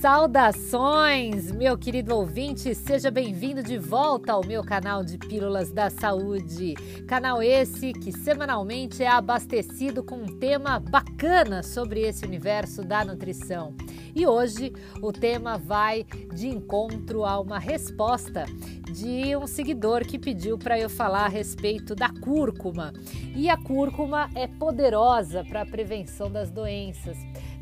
Saudações, 0.00 1.50
meu 1.50 1.76
querido 1.76 2.14
ouvinte, 2.14 2.72
seja 2.72 3.10
bem-vindo 3.10 3.64
de 3.64 3.76
volta 3.76 4.32
ao 4.32 4.46
meu 4.46 4.62
canal 4.62 5.02
de 5.02 5.18
Pílulas 5.18 5.72
da 5.72 5.90
Saúde. 5.90 6.74
Canal 7.08 7.42
esse 7.42 7.92
que 7.92 8.12
semanalmente 8.12 9.02
é 9.02 9.08
abastecido 9.08 10.04
com 10.04 10.18
um 10.18 10.38
tema 10.38 10.78
bacana 10.78 11.64
sobre 11.64 12.02
esse 12.02 12.24
universo 12.24 12.82
da 12.82 13.04
nutrição. 13.04 13.74
E 14.14 14.24
hoje 14.24 14.72
o 15.02 15.12
tema 15.12 15.58
vai 15.58 16.06
de 16.32 16.46
encontro 16.46 17.24
a 17.24 17.40
uma 17.40 17.58
resposta 17.58 18.44
de 18.92 19.36
um 19.36 19.48
seguidor 19.48 20.06
que 20.06 20.18
pediu 20.18 20.56
para 20.56 20.78
eu 20.78 20.88
falar 20.88 21.24
a 21.24 21.28
respeito 21.28 21.96
da 21.96 22.08
cúrcuma. 22.08 22.92
E 23.34 23.50
a 23.50 23.56
cúrcuma 23.56 24.30
é 24.36 24.46
poderosa 24.46 25.44
para 25.44 25.62
a 25.62 25.66
prevenção 25.66 26.30
das 26.30 26.52
doenças. 26.52 27.18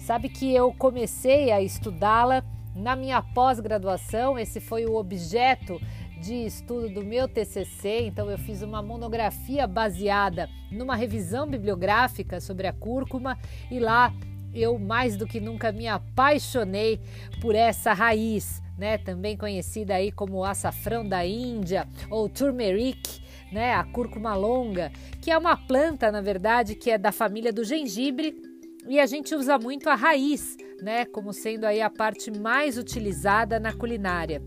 Sabe 0.06 0.28
que 0.28 0.54
eu 0.54 0.72
comecei 0.72 1.50
a 1.50 1.60
estudá-la 1.60 2.44
na 2.76 2.94
minha 2.94 3.20
pós-graduação, 3.20 4.38
esse 4.38 4.60
foi 4.60 4.86
o 4.86 4.94
objeto 4.94 5.80
de 6.22 6.46
estudo 6.46 6.88
do 6.88 7.02
meu 7.02 7.26
TCC, 7.26 8.02
então 8.06 8.30
eu 8.30 8.38
fiz 8.38 8.62
uma 8.62 8.80
monografia 8.80 9.66
baseada 9.66 10.48
numa 10.70 10.94
revisão 10.94 11.48
bibliográfica 11.48 12.40
sobre 12.40 12.68
a 12.68 12.72
cúrcuma. 12.72 13.36
E 13.68 13.80
lá 13.80 14.14
eu 14.54 14.78
mais 14.78 15.16
do 15.16 15.26
que 15.26 15.40
nunca 15.40 15.72
me 15.72 15.88
apaixonei 15.88 17.00
por 17.40 17.56
essa 17.56 17.92
raiz, 17.92 18.62
né, 18.78 18.98
também 18.98 19.36
conhecida 19.36 19.96
aí 19.96 20.12
como 20.12 20.44
açafrão 20.44 21.04
da 21.04 21.26
Índia 21.26 21.84
ou 22.08 22.28
turmeric, 22.28 23.20
né, 23.50 23.74
a 23.74 23.82
cúrcuma 23.82 24.36
longa, 24.36 24.92
que 25.20 25.32
é 25.32 25.36
uma 25.36 25.56
planta, 25.56 26.12
na 26.12 26.20
verdade, 26.20 26.76
que 26.76 26.92
é 26.92 26.96
da 26.96 27.10
família 27.10 27.52
do 27.52 27.64
gengibre 27.64 28.45
e 28.88 29.00
a 29.00 29.06
gente 29.06 29.34
usa 29.34 29.58
muito 29.58 29.88
a 29.88 29.94
raiz, 29.94 30.56
né, 30.80 31.04
como 31.04 31.32
sendo 31.32 31.64
aí 31.64 31.80
a 31.80 31.90
parte 31.90 32.30
mais 32.30 32.78
utilizada 32.78 33.58
na 33.58 33.72
culinária. 33.72 34.42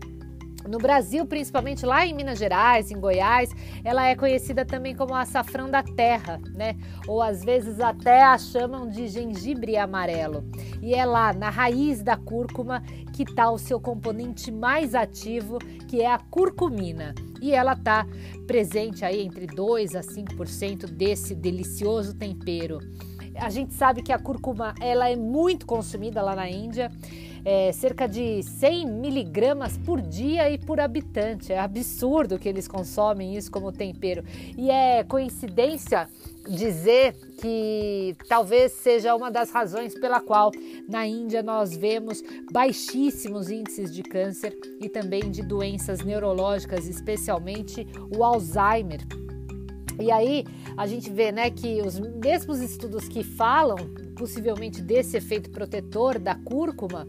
No 0.68 0.78
Brasil, 0.78 1.24
principalmente 1.24 1.86
lá 1.86 2.04
em 2.04 2.14
Minas 2.14 2.38
Gerais, 2.38 2.90
em 2.90 3.00
Goiás, 3.00 3.50
ela 3.82 4.06
é 4.06 4.14
conhecida 4.14 4.64
também 4.64 4.94
como 4.94 5.14
açafrão 5.14 5.70
da 5.70 5.82
terra, 5.82 6.38
né? 6.54 6.76
Ou 7.08 7.22
às 7.22 7.42
vezes 7.42 7.80
até 7.80 8.22
a 8.22 8.36
chamam 8.36 8.86
de 8.86 9.08
gengibre 9.08 9.78
amarelo. 9.78 10.44
E 10.82 10.94
é 10.94 11.04
lá 11.06 11.32
na 11.32 11.48
raiz 11.48 12.02
da 12.02 12.16
cúrcuma 12.16 12.82
que 13.14 13.22
está 13.22 13.50
o 13.50 13.58
seu 13.58 13.80
componente 13.80 14.52
mais 14.52 14.94
ativo, 14.94 15.58
que 15.88 16.02
é 16.02 16.12
a 16.12 16.18
curcumina. 16.18 17.14
E 17.40 17.52
ela 17.52 17.72
está 17.72 18.06
presente 18.46 19.02
aí 19.02 19.22
entre 19.22 19.46
2 19.46 19.96
a 19.96 20.00
5% 20.00 20.86
desse 20.90 21.34
delicioso 21.34 22.14
tempero. 22.14 22.80
A 23.34 23.50
gente 23.50 23.74
sabe 23.74 24.02
que 24.02 24.12
a 24.12 24.18
cúrcuma 24.18 24.74
ela 24.80 25.08
é 25.08 25.16
muito 25.16 25.66
consumida 25.66 26.20
lá 26.22 26.34
na 26.34 26.48
Índia, 26.48 26.90
é, 27.44 27.72
cerca 27.72 28.06
de 28.06 28.42
100 28.42 28.86
miligramas 28.86 29.78
por 29.78 30.00
dia 30.00 30.50
e 30.50 30.58
por 30.58 30.80
habitante. 30.80 31.52
É 31.52 31.58
absurdo 31.58 32.38
que 32.38 32.48
eles 32.48 32.68
consomem 32.68 33.36
isso 33.36 33.50
como 33.50 33.72
tempero. 33.72 34.24
E 34.56 34.70
é 34.70 35.04
coincidência 35.04 36.08
dizer 36.48 37.14
que 37.40 38.16
talvez 38.28 38.72
seja 38.72 39.14
uma 39.14 39.30
das 39.30 39.50
razões 39.50 39.98
pela 39.98 40.20
qual 40.20 40.50
na 40.88 41.06
Índia 41.06 41.42
nós 41.42 41.76
vemos 41.76 42.22
baixíssimos 42.52 43.50
índices 43.50 43.94
de 43.94 44.02
câncer 44.02 44.56
e 44.80 44.88
também 44.88 45.30
de 45.30 45.42
doenças 45.42 46.00
neurológicas, 46.00 46.86
especialmente 46.86 47.86
o 48.14 48.24
Alzheimer. 48.24 49.00
E 50.00 50.10
aí 50.10 50.44
a 50.76 50.86
gente 50.86 51.10
vê 51.10 51.30
né, 51.30 51.50
que 51.50 51.82
os 51.82 51.98
mesmos 51.98 52.60
estudos 52.60 53.08
que 53.08 53.22
falam 53.22 53.76
possivelmente 54.16 54.82
desse 54.82 55.16
efeito 55.16 55.50
protetor 55.50 56.18
da 56.18 56.34
cúrcuma 56.34 57.06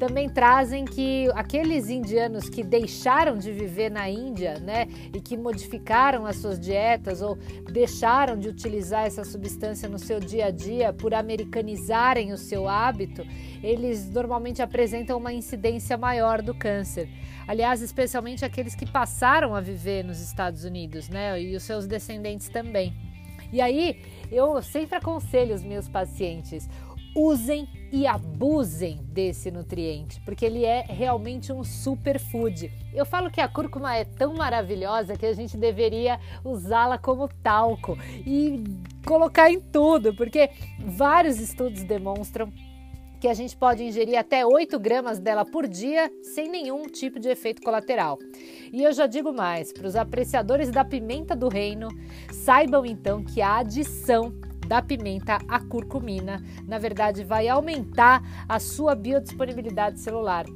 também 0.00 0.30
trazem 0.30 0.86
que 0.86 1.28
aqueles 1.34 1.90
indianos 1.90 2.48
que 2.48 2.64
deixaram 2.64 3.36
de 3.36 3.52
viver 3.52 3.90
na 3.90 4.08
Índia, 4.08 4.58
né, 4.58 4.88
e 5.14 5.20
que 5.20 5.36
modificaram 5.36 6.24
as 6.24 6.36
suas 6.36 6.58
dietas 6.58 7.20
ou 7.20 7.36
deixaram 7.70 8.38
de 8.38 8.48
utilizar 8.48 9.04
essa 9.04 9.24
substância 9.24 9.90
no 9.90 9.98
seu 9.98 10.18
dia 10.18 10.46
a 10.46 10.50
dia 10.50 10.90
por 10.90 11.12
americanizarem 11.12 12.32
o 12.32 12.38
seu 12.38 12.66
hábito, 12.66 13.26
eles 13.62 14.10
normalmente 14.10 14.62
apresentam 14.62 15.18
uma 15.18 15.34
incidência 15.34 15.98
maior 15.98 16.40
do 16.40 16.54
câncer. 16.54 17.06
Aliás, 17.46 17.82
especialmente 17.82 18.42
aqueles 18.42 18.74
que 18.74 18.90
passaram 18.90 19.54
a 19.54 19.60
viver 19.60 20.02
nos 20.02 20.18
Estados 20.18 20.64
Unidos, 20.64 21.10
né, 21.10 21.38
e 21.42 21.54
os 21.54 21.62
seus 21.62 21.86
descendentes 21.86 22.48
também. 22.48 22.94
E 23.52 23.60
aí, 23.60 24.00
eu 24.30 24.62
sempre 24.62 24.96
aconselho 24.96 25.54
os 25.54 25.62
meus 25.62 25.88
pacientes: 25.88 26.68
usem 27.14 27.68
e 27.92 28.06
abusem 28.06 29.00
desse 29.04 29.50
nutriente, 29.50 30.20
porque 30.24 30.44
ele 30.44 30.64
é 30.64 30.82
realmente 30.82 31.52
um 31.52 31.64
superfood. 31.64 32.70
Eu 32.94 33.04
falo 33.04 33.30
que 33.30 33.40
a 33.40 33.48
cúrcuma 33.48 33.96
é 33.96 34.04
tão 34.04 34.34
maravilhosa 34.34 35.16
que 35.16 35.26
a 35.26 35.32
gente 35.32 35.56
deveria 35.56 36.20
usá-la 36.44 36.98
como 36.98 37.28
talco 37.42 37.98
e 38.26 38.62
colocar 39.04 39.50
em 39.50 39.60
tudo, 39.60 40.14
porque 40.14 40.50
vários 40.78 41.40
estudos 41.40 41.82
demonstram 41.82 42.52
que 43.20 43.28
a 43.28 43.34
gente 43.34 43.54
pode 43.54 43.84
ingerir 43.84 44.18
até 44.18 44.46
8 44.46 44.78
gramas 44.78 45.18
dela 45.18 45.44
por 45.44 45.68
dia 45.68 46.10
sem 46.22 46.48
nenhum 46.48 46.84
tipo 46.84 47.20
de 47.20 47.28
efeito 47.28 47.60
colateral. 47.60 48.18
E 48.72 48.82
eu 48.82 48.92
já 48.92 49.06
digo 49.06 49.32
mais: 49.32 49.72
para 49.72 49.86
os 49.86 49.94
apreciadores 49.94 50.70
da 50.70 50.84
pimenta 50.84 51.36
do 51.36 51.48
reino, 51.48 51.88
saibam 52.32 52.86
então 52.86 53.22
que 53.22 53.42
a 53.42 53.58
adição 53.58 54.32
da 54.70 54.80
pimenta 54.80 55.40
à 55.48 55.58
curcumina, 55.58 56.40
na 56.64 56.78
verdade, 56.78 57.24
vai 57.24 57.48
aumentar 57.48 58.22
a 58.48 58.60
sua 58.60 58.94
biodisponibilidade 58.94 59.98
celular. 59.98 60.46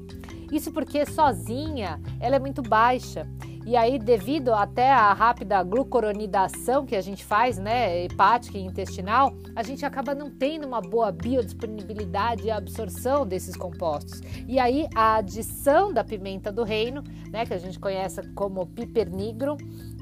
Isso 0.53 0.71
porque 0.71 1.05
sozinha 1.05 2.01
ela 2.21 2.37
é 2.37 2.39
muito 2.39 2.63
baixa. 2.63 3.29
E 3.67 3.77
aí, 3.77 3.99
devido 3.99 4.53
até 4.53 4.93
à 4.93 5.11
rápida 5.15 5.63
glucoronidação 5.63 6.85
que 6.85 6.95
a 6.95 7.01
gente 7.01 7.25
faz, 7.25 7.57
né, 7.57 8.05
hepática 8.05 8.59
e 8.59 8.61
intestinal, 8.61 9.35
a 9.57 9.63
gente 9.63 9.87
acaba 9.87 10.15
não 10.15 10.31
tendo 10.31 10.67
uma 10.67 10.83
boa 10.83 11.11
biodisponibilidade 11.11 12.45
e 12.45 12.51
absorção 12.51 13.27
desses 13.27 13.57
compostos. 13.57 14.21
E 14.47 14.59
aí, 14.59 14.87
a 14.95 15.17
adição 15.17 15.95
da 15.95 16.05
pimenta 16.05 16.53
do 16.53 16.63
reino, 16.63 17.03
né, 17.31 17.47
que 17.47 17.55
a 17.55 17.59
gente 17.59 17.79
conhece 17.79 18.23
como 18.35 18.67
pipernigrum, 18.67 19.57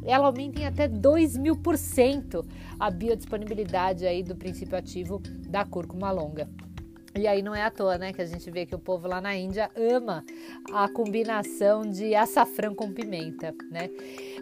ela 0.05 0.27
aumenta 0.27 0.61
em 0.61 0.67
até 0.67 0.89
2 0.89 1.37
mil 1.37 1.55
por 1.56 1.78
cento 1.78 2.45
a 2.81 2.91
biodisponibilidade 2.91 4.05
aí 4.05 4.25
do 4.25 4.34
princípio 4.34 4.77
ativo 4.77 5.22
da 5.49 5.65
cúrcuma 5.65 6.11
longa. 6.11 6.49
E 7.15 7.27
aí 7.27 7.43
não 7.43 7.55
é 7.55 7.62
à 7.62 7.71
toa, 7.71 7.99
né, 7.99 8.12
que 8.12 8.23
a 8.23 8.27
gente 8.27 8.50
vê 8.50 8.65
que 8.65 8.75
o 8.75 8.78
povo 8.78 9.06
lá 9.06 9.21
na 9.21 9.37
Índia 9.37 9.71
ama 9.77 10.25
a 10.73 10.89
combinação 10.89 11.83
de 11.83 12.15
açafrão 12.15 12.75
com 12.75 12.91
pimenta, 12.91 13.55
né? 13.71 13.91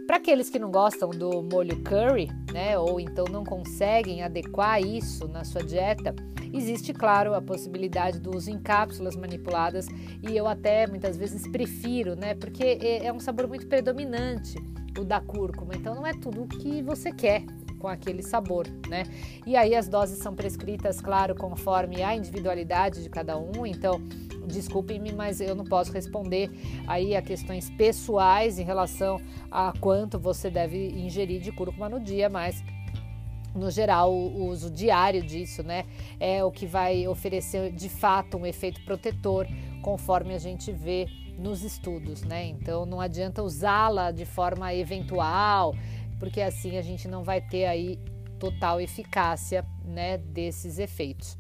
Para 0.06 0.16
aqueles 0.16 0.48
que 0.48 0.58
não 0.58 0.70
gostam 0.70 1.10
do 1.10 1.42
molho 1.42 1.82
curry, 1.82 2.28
né, 2.52 2.78
ou 2.78 3.00
então 3.00 3.24
não 3.24 3.42
conseguem 3.42 4.22
adequar 4.22 4.80
isso 4.80 5.26
na 5.26 5.42
sua 5.42 5.64
dieta, 5.64 6.14
existe, 6.52 6.92
claro, 6.92 7.34
a 7.34 7.42
possibilidade 7.42 8.20
do 8.20 8.36
uso 8.36 8.50
em 8.50 8.58
cápsulas 8.58 9.16
manipuladas 9.16 9.88
e 10.22 10.36
eu 10.36 10.46
até 10.46 10.86
muitas 10.86 11.16
vezes 11.16 11.46
prefiro, 11.48 12.14
né, 12.14 12.34
porque 12.34 12.78
é, 12.80 13.06
é 13.06 13.12
um 13.12 13.20
sabor 13.20 13.48
muito 13.48 13.66
predominante 13.66 14.56
o 14.98 15.04
da 15.04 15.20
cúrcuma, 15.20 15.74
então 15.74 15.94
não 15.94 16.06
é 16.06 16.12
tudo 16.12 16.42
o 16.42 16.48
que 16.48 16.82
você 16.82 17.12
quer 17.12 17.44
com 17.80 17.88
aquele 17.88 18.22
sabor, 18.22 18.68
né? 18.88 19.04
E 19.46 19.56
aí 19.56 19.74
as 19.74 19.88
doses 19.88 20.18
são 20.18 20.34
prescritas, 20.34 21.00
claro, 21.00 21.34
conforme 21.34 22.02
a 22.02 22.14
individualidade 22.14 23.02
de 23.02 23.08
cada 23.08 23.36
um, 23.36 23.66
então 23.66 24.00
desculpem-me, 24.46 25.12
mas 25.12 25.40
eu 25.40 25.54
não 25.54 25.64
posso 25.64 25.92
responder 25.92 26.50
aí 26.86 27.16
a 27.16 27.22
questões 27.22 27.70
pessoais 27.70 28.58
em 28.58 28.64
relação 28.64 29.20
a 29.50 29.72
quanto 29.80 30.18
você 30.18 30.50
deve 30.50 30.88
ingerir 30.90 31.40
de 31.40 31.50
cúrcuma 31.50 31.88
no 31.88 32.00
dia, 32.00 32.28
mas 32.28 32.62
no 33.54 33.70
geral, 33.70 34.12
o 34.12 34.46
uso 34.46 34.70
diário 34.70 35.22
disso, 35.22 35.62
né, 35.62 35.84
é 36.20 36.44
o 36.44 36.52
que 36.52 36.66
vai 36.66 37.08
oferecer 37.08 37.72
de 37.72 37.88
fato 37.88 38.36
um 38.36 38.46
efeito 38.46 38.80
protetor, 38.84 39.46
conforme 39.82 40.34
a 40.34 40.38
gente 40.38 40.70
vê 40.70 41.08
nos 41.40 41.64
estudos, 41.64 42.22
né? 42.22 42.46
Então 42.46 42.84
não 42.84 43.00
adianta 43.00 43.42
usá-la 43.42 44.10
de 44.10 44.26
forma 44.26 44.74
eventual, 44.74 45.74
porque 46.20 46.40
assim 46.40 46.76
a 46.76 46.82
gente 46.82 47.08
não 47.08 47.24
vai 47.24 47.40
ter 47.40 47.64
aí 47.64 47.98
total 48.38 48.80
eficácia, 48.80 49.66
né, 49.84 50.18
desses 50.18 50.78
efeitos. 50.78 51.36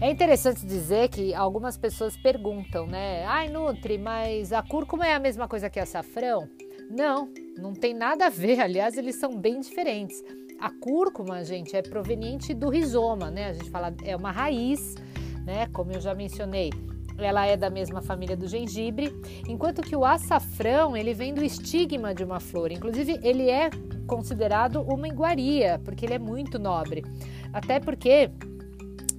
É 0.00 0.10
interessante 0.10 0.64
dizer 0.64 1.08
que 1.08 1.34
algumas 1.34 1.76
pessoas 1.76 2.16
perguntam, 2.16 2.86
né? 2.86 3.24
Ai, 3.26 3.50
Nutri, 3.50 3.98
mas 3.98 4.50
a 4.50 4.62
cúrcuma 4.62 5.06
é 5.06 5.12
a 5.12 5.18
mesma 5.18 5.46
coisa 5.46 5.68
que 5.68 5.78
açafrão? 5.78 6.48
Não, 6.90 7.30
não 7.58 7.74
tem 7.74 7.92
nada 7.92 8.26
a 8.26 8.30
ver. 8.30 8.60
Aliás, 8.60 8.96
eles 8.96 9.16
são 9.16 9.36
bem 9.36 9.60
diferentes. 9.60 10.24
A 10.58 10.70
cúrcuma, 10.70 11.44
gente, 11.44 11.76
é 11.76 11.82
proveniente 11.82 12.54
do 12.54 12.70
rizoma, 12.70 13.30
né? 13.30 13.48
A 13.48 13.52
gente 13.52 13.68
fala 13.68 13.94
é 14.02 14.16
uma 14.16 14.30
raiz, 14.30 14.94
né? 15.44 15.66
Como 15.70 15.92
eu 15.92 16.00
já 16.00 16.14
mencionei, 16.14 16.70
ela 17.18 17.46
é 17.46 17.56
da 17.56 17.68
mesma 17.68 18.00
família 18.00 18.36
do 18.36 18.48
gengibre, 18.48 19.12
enquanto 19.46 19.82
que 19.82 19.94
o 19.94 20.04
açafrão 20.04 20.96
ele 20.96 21.12
vem 21.12 21.34
do 21.34 21.44
estigma 21.44 22.14
de 22.14 22.24
uma 22.24 22.40
flor. 22.40 22.72
Inclusive, 22.72 23.20
ele 23.22 23.50
é 23.50 23.68
considerado 24.10 24.82
uma 24.82 25.06
iguaria, 25.06 25.80
porque 25.84 26.04
ele 26.04 26.14
é 26.14 26.18
muito 26.18 26.58
nobre. 26.58 27.04
Até 27.52 27.78
porque, 27.78 28.28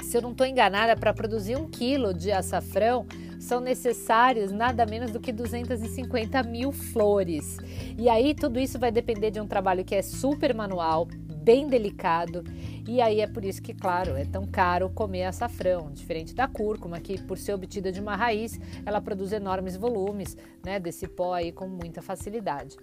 se 0.03 0.17
eu 0.17 0.21
não 0.21 0.31
estou 0.31 0.45
enganada, 0.45 0.97
para 0.97 1.13
produzir 1.13 1.55
um 1.55 1.69
quilo 1.69 2.13
de 2.13 2.29
açafrão 2.29 3.05
são 3.39 3.61
necessários 3.61 4.51
nada 4.51 4.85
menos 4.85 5.09
do 5.09 5.19
que 5.19 5.31
250 5.31 6.43
mil 6.43 6.73
flores. 6.73 7.57
E 7.97 8.09
aí 8.09 8.35
tudo 8.35 8.59
isso 8.59 8.77
vai 8.77 8.91
depender 8.91 9.31
de 9.31 9.39
um 9.39 9.47
trabalho 9.47 9.85
que 9.85 9.95
é 9.95 10.01
super 10.01 10.53
manual, 10.53 11.07
bem 11.41 11.67
delicado. 11.67 12.43
E 12.85 12.99
aí 12.99 13.21
é 13.21 13.27
por 13.27 13.45
isso 13.45 13.61
que, 13.61 13.73
claro, 13.73 14.17
é 14.17 14.25
tão 14.25 14.45
caro 14.45 14.89
comer 14.89 15.23
açafrão, 15.23 15.89
diferente 15.89 16.35
da 16.35 16.49
cúrcuma, 16.49 16.99
que 16.99 17.19
por 17.21 17.37
ser 17.37 17.53
obtida 17.53 17.93
de 17.93 18.01
uma 18.01 18.15
raiz, 18.17 18.59
ela 18.85 18.99
produz 18.99 19.31
enormes 19.31 19.77
volumes 19.77 20.35
né, 20.63 20.79
desse 20.79 21.07
pó 21.07 21.33
aí 21.33 21.53
com 21.53 21.67
muita 21.67 22.01
facilidade. 22.01 22.75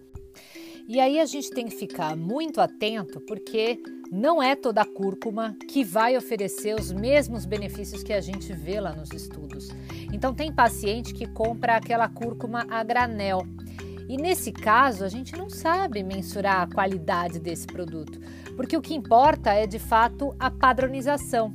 E 0.89 0.99
aí 1.01 1.21
a 1.21 1.27
gente 1.27 1.51
tem 1.51 1.67
que 1.67 1.77
ficar 1.77 2.17
muito 2.17 2.63
atento 2.63 3.21
porque 3.21 3.79
não 4.11 4.43
é 4.43 4.57
toda 4.57 4.81
a 4.81 4.87
cúrcuma 4.87 5.55
que 5.69 5.85
vai 5.85 6.17
oferecer 6.17 6.75
os 6.75 6.91
mesmos 6.91 7.45
benefícios 7.45 8.03
que 8.03 8.15
a 8.15 8.23
gente 8.23 8.55
vê 8.55 8.81
lá 8.81 8.95
nos 8.95 9.13
estudos. 9.13 9.69
Então 10.11 10.33
tem 10.33 10.51
paciente 10.51 11.13
que 11.13 11.27
compra 11.27 11.77
aquela 11.77 12.09
cúrcuma 12.09 12.67
a 12.71 12.83
granel. 12.83 13.47
E 14.09 14.17
nesse 14.17 14.51
caso, 14.51 15.05
a 15.05 15.11
gente 15.11 15.37
não 15.37 15.51
sabe 15.51 16.03
mensurar 16.03 16.63
a 16.63 16.75
qualidade 16.75 17.39
desse 17.39 17.67
produto, 17.67 18.19
porque 18.57 18.75
o 18.75 18.81
que 18.81 18.95
importa 18.95 19.53
é 19.53 19.67
de 19.67 19.79
fato 19.79 20.35
a 20.41 20.51
padronização. 20.51 21.55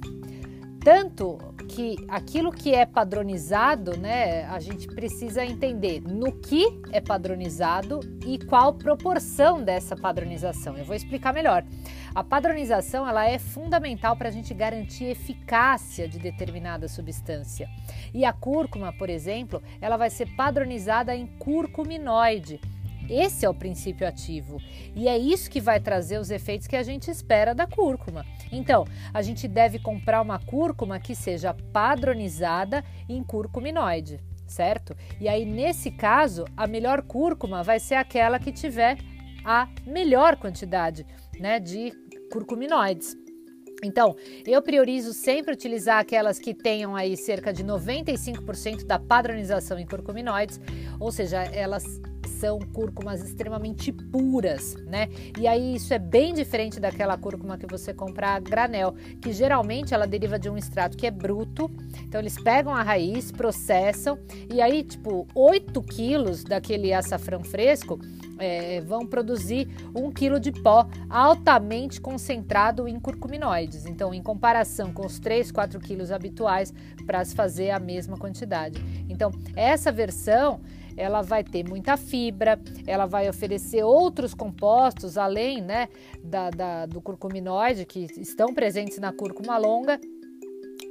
Tanto 0.80 1.40
que 1.74 1.96
aquilo 2.08 2.52
que 2.52 2.74
é 2.74 2.86
padronizado, 2.86 3.98
né, 3.98 4.44
a 4.46 4.60
gente 4.60 4.88
precisa 4.88 5.44
entender 5.44 6.02
no 6.02 6.32
que 6.32 6.66
é 6.92 7.02
padronizado 7.02 8.00
e 8.28 8.38
qual 8.38 8.76
proporção 8.76 9.64
dessa 9.64 9.96
padronização. 9.96 10.78
Eu 10.78 10.86
vou 10.86 10.96
explicar 10.96 11.34
melhor. 11.34 11.66
A 12.14 12.24
padronização 12.24 13.08
ela 13.08 13.28
é 13.28 13.40
fundamental 13.40 14.16
para 14.16 14.30
a 14.30 14.32
gente 14.32 14.54
garantir 14.54 15.06
eficácia 15.06 16.08
de 16.08 16.20
determinada 16.20 16.88
substância. 16.88 17.68
E 18.14 18.24
a 18.24 18.32
cúrcuma, 18.32 18.94
por 18.94 19.10
exemplo, 19.10 19.62
ela 19.82 19.98
vai 19.98 20.12
ser 20.12 20.28
padronizada 20.36 21.16
em 21.16 21.26
curcuminoide. 21.26 22.62
Esse 23.10 23.46
é 23.46 23.50
o 23.50 23.54
princípio 23.54 24.08
ativo 24.08 24.58
e 24.96 25.08
é 25.08 25.18
isso 25.18 25.50
que 25.50 25.60
vai 25.60 25.80
trazer 25.80 26.20
os 26.20 26.32
efeitos 26.32 26.68
que 26.68 26.76
a 26.76 26.84
gente 26.84 27.10
espera 27.10 27.54
da 27.54 27.68
cúrcuma. 27.68 28.26
Então, 28.52 28.86
a 29.14 29.22
gente 29.22 29.48
deve 29.48 29.80
comprar 29.80 30.22
uma 30.22 30.40
cúrcuma 30.40 31.00
que 31.00 31.16
seja 31.16 31.54
padronizada 31.72 32.84
em 33.10 33.24
curcuminoide, 33.24 34.20
certo? 34.48 34.96
E 35.20 35.28
aí, 35.28 35.46
nesse 35.46 35.92
caso, 35.92 36.46
a 36.56 36.68
melhor 36.68 37.02
cúrcuma 37.02 37.64
vai 37.64 37.80
ser 37.80 37.96
aquela 37.96 38.40
que 38.40 38.52
tiver 38.52 38.98
a 39.44 39.68
melhor 39.86 40.38
quantidade 40.38 41.06
né, 41.40 41.60
de 41.60 41.92
curcuminoides. 42.32 43.18
Então, 43.84 44.16
eu 44.48 44.62
priorizo 44.62 45.14
sempre 45.14 45.54
utilizar 45.54 46.00
aquelas 46.00 46.40
que 46.40 46.54
tenham 46.54 46.96
aí 46.96 47.18
cerca 47.18 47.52
de 47.52 47.66
95% 47.66 48.86
da 48.86 48.98
padronização 48.98 49.78
em 49.78 49.86
curcuminoides, 49.86 50.60
ou 51.00 51.12
seja, 51.12 51.44
elas 51.44 51.84
são 52.44 52.60
cúrcumas 52.60 53.24
extremamente 53.24 53.90
puras, 53.90 54.76
né? 54.86 55.08
E 55.40 55.48
aí 55.48 55.76
isso 55.76 55.94
é 55.94 55.98
bem 55.98 56.34
diferente 56.34 56.78
daquela 56.78 57.18
cúrcuma 57.18 57.58
que 57.58 57.66
você 57.66 57.94
compra 57.94 58.32
a 58.32 58.40
granel, 58.40 58.94
que 59.22 59.32
geralmente 59.32 59.94
ela 59.94 60.06
deriva 60.06 60.38
de 60.38 60.50
um 60.50 60.58
extrato 60.58 60.98
que 60.98 61.08
é 61.08 61.12
bruto. 61.12 61.72
Então 62.06 62.20
eles 62.20 62.38
pegam 62.38 62.76
a 62.76 62.84
raiz, 62.84 63.32
processam 63.32 64.20
e 64.54 64.62
aí 64.62 64.84
tipo 64.84 65.26
8 65.34 65.82
quilos 65.84 66.44
daquele 66.44 66.92
açafrão 66.94 67.46
fresco 67.46 67.98
é, 68.38 68.82
vão 68.82 69.08
produzir 69.08 69.70
um 69.96 70.12
quilo 70.12 70.38
de 70.38 70.52
pó 70.52 70.86
altamente 71.10 72.02
concentrado 72.02 72.90
em 72.90 73.00
curcuminoides. 73.00 73.86
Então, 73.86 74.14
em 74.14 74.22
comparação 74.22 74.92
com 74.92 75.06
os 75.06 75.18
3, 75.18 75.50
4 75.50 75.80
quilos 75.80 76.12
habituais 76.12 76.74
para 77.06 77.24
se 77.24 77.34
fazer 77.34 77.70
a 77.70 77.80
mesma 77.80 78.18
quantidade. 78.18 78.84
Então, 79.08 79.32
essa 79.56 79.94
versão 79.94 80.60
ela 80.96 81.22
vai 81.22 81.44
ter 81.44 81.68
muita 81.68 81.98
fibra, 81.98 82.60
ela 82.86 83.06
vai 83.06 83.30
oferecer 83.30 83.84
outros 83.84 84.34
compostos 84.34 85.18
além 85.18 85.62
né, 85.62 85.90
da, 86.24 86.50
da, 86.50 86.86
do 86.86 87.02
curcuminoide 87.02 87.86
que 87.86 88.08
estão 88.18 88.54
presentes 88.54 88.98
na 89.00 89.12
cúrcuma 89.12 89.58
longa 89.58 90.00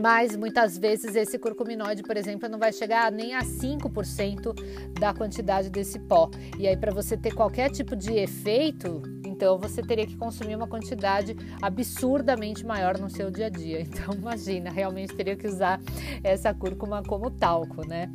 mas 0.01 0.37
muitas 0.37 0.79
vezes 0.79 1.15
esse 1.15 1.39
curcuminoide, 1.39 2.03
por 2.03 2.17
exemplo, 2.17 2.49
não 2.49 2.59
vai 2.59 2.73
chegar 2.73 3.11
nem 3.11 3.35
a 3.35 3.41
5% 3.41 4.55
da 4.99 5.13
quantidade 5.13 5.71
desse 5.71 5.99
pó. 5.99 6.31
E 6.59 6.67
aí, 6.67 6.77
para 6.77 6.93
você 6.93 7.17
ter 7.17 7.35
qualquer 7.35 7.71
tipo 7.71 7.95
de 7.95 8.13
efeito, 8.15 9.03
então 9.25 9.59
você 9.59 9.83
teria 9.83 10.07
que 10.07 10.17
consumir 10.17 10.57
uma 10.57 10.69
quantidade 10.69 11.37
absurdamente 11.61 12.65
maior 12.65 12.99
no 12.99 13.11
seu 13.11 13.31
dia 13.31 13.47
a 13.47 13.51
dia. 13.51 13.87
Então, 13.93 14.15
imagina, 14.15 14.71
realmente 14.71 15.15
teria 15.15 15.37
que 15.37 15.47
usar 15.47 15.81
essa 16.25 16.53
cúrcuma 16.55 17.03
como 17.03 17.31
talco, 17.31 17.87
né? 17.87 18.11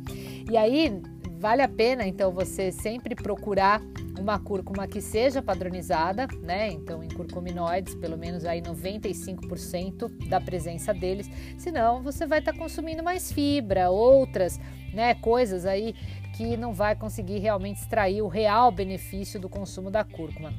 E 0.50 0.56
aí, 0.56 1.00
Vale 1.38 1.62
a 1.62 1.68
pena 1.68 2.04
então 2.04 2.32
você 2.32 2.72
sempre 2.72 3.14
procurar 3.14 3.80
uma 4.18 4.40
cúrcuma 4.40 4.88
que 4.88 5.00
seja 5.00 5.40
padronizada, 5.40 6.26
né? 6.42 6.68
Então 6.68 7.00
em 7.00 7.08
curcuminoides, 7.08 7.94
pelo 7.94 8.18
menos 8.18 8.44
aí 8.44 8.60
95% 8.60 10.28
da 10.28 10.40
presença 10.40 10.92
deles, 10.92 11.30
senão 11.56 12.02
você 12.02 12.26
vai 12.26 12.40
estar 12.40 12.52
tá 12.52 12.58
consumindo 12.58 13.04
mais 13.04 13.30
fibra, 13.30 13.88
outras, 13.88 14.58
né, 14.92 15.14
coisas 15.14 15.64
aí 15.64 15.94
que 16.36 16.56
não 16.56 16.74
vai 16.74 16.96
conseguir 16.96 17.38
realmente 17.38 17.82
extrair 17.82 18.20
o 18.20 18.26
real 18.26 18.72
benefício 18.72 19.38
do 19.38 19.48
consumo 19.48 19.92
da 19.92 20.02
cúrcuma. 20.02 20.52